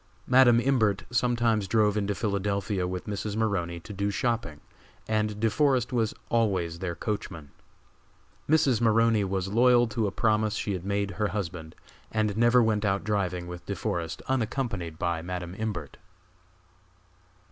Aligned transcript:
Madam 0.25 0.59
Imbert 0.59 1.03
sometimes 1.11 1.67
drove 1.67 1.95
into 1.95 2.15
Philadelphia 2.15 2.87
with 2.87 3.05
Mrs. 3.05 3.35
Maroney 3.35 3.79
to 3.81 3.93
do 3.93 4.09
shopping, 4.09 4.59
and 5.07 5.39
De 5.39 5.47
Forest 5.47 5.93
was 5.93 6.15
always 6.29 6.79
their 6.79 6.95
coachman. 6.95 7.51
Mrs. 8.49 8.81
Maroney 8.81 9.23
was 9.23 9.49
loyal 9.53 9.85
to 9.89 10.07
a 10.07 10.11
promise 10.11 10.55
she 10.55 10.73
had 10.73 10.83
made 10.85 11.11
her 11.11 11.27
husband, 11.27 11.75
and 12.11 12.35
never 12.35 12.63
went 12.63 12.83
out 12.83 13.03
driving 13.03 13.45
with 13.45 13.67
De 13.67 13.75
Forest 13.75 14.23
unaccompanied 14.27 14.97
by 14.97 15.21
Madam 15.21 15.53
Imbert. 15.53 15.97